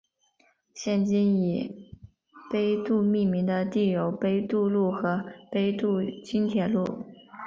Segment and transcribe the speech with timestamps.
[0.73, 1.91] 现今以
[2.49, 6.83] 杯渡命名的地有杯渡路和杯渡轻铁站。